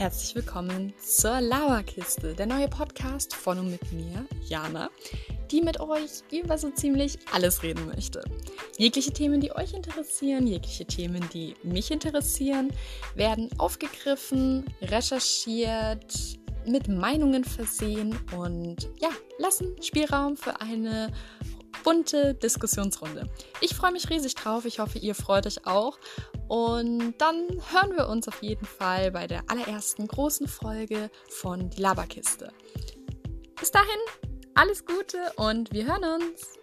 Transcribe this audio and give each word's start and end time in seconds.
Herzlich 0.00 0.34
willkommen 0.34 0.94
zur 0.98 1.42
Lauerkiste, 1.42 2.32
der 2.32 2.46
neue 2.46 2.68
Podcast 2.68 3.34
von 3.34 3.58
und 3.58 3.70
mit 3.70 3.92
mir, 3.92 4.24
Jana, 4.48 4.88
die 5.50 5.60
mit 5.60 5.78
euch 5.78 6.22
über 6.32 6.56
so 6.56 6.70
ziemlich 6.70 7.18
alles 7.34 7.62
reden 7.62 7.84
möchte. 7.84 8.24
Jegliche 8.78 9.12
Themen, 9.12 9.42
die 9.42 9.54
euch 9.54 9.74
interessieren, 9.74 10.46
jegliche 10.46 10.86
Themen, 10.86 11.22
die 11.34 11.54
mich 11.64 11.90
interessieren, 11.90 12.72
werden 13.14 13.50
aufgegriffen, 13.58 14.64
recherchiert, 14.80 16.38
mit 16.66 16.88
Meinungen 16.88 17.44
versehen 17.44 18.18
und 18.34 18.88
ja, 19.02 19.10
lassen 19.38 19.76
Spielraum 19.82 20.38
für 20.38 20.62
eine 20.62 21.12
bunte 21.82 22.34
Diskussionsrunde. 22.34 23.28
Ich 23.60 23.74
freue 23.74 23.92
mich 23.92 24.10
riesig 24.10 24.34
drauf. 24.34 24.64
Ich 24.64 24.78
hoffe, 24.78 24.98
ihr 24.98 25.14
freut 25.14 25.46
euch 25.46 25.66
auch. 25.66 25.98
Und 26.48 27.14
dann 27.18 27.48
hören 27.72 27.96
wir 27.96 28.08
uns 28.08 28.28
auf 28.28 28.42
jeden 28.42 28.66
Fall 28.66 29.10
bei 29.10 29.26
der 29.26 29.42
allerersten 29.48 30.06
großen 30.06 30.48
Folge 30.48 31.10
von 31.28 31.70
Die 31.70 31.80
Laberkiste. 31.80 32.52
Bis 33.58 33.70
dahin, 33.70 33.88
alles 34.54 34.84
Gute 34.84 35.32
und 35.36 35.72
wir 35.72 35.86
hören 35.86 36.22
uns. 36.22 36.59